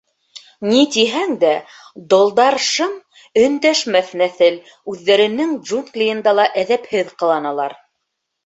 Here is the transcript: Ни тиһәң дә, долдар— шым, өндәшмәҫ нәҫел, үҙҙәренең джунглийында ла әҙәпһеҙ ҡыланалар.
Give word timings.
Ни 0.69 0.79
тиһәң 0.93 1.33
дә, 1.43 1.51
долдар— 2.13 2.57
шым, 2.69 2.95
өндәшмәҫ 3.43 4.11
нәҫел, 4.23 4.57
үҙҙәренең 4.95 5.55
джунглийында 5.69 6.37
ла 6.41 6.51
әҙәпһеҙ 6.63 7.17
ҡыланалар. 7.23 7.79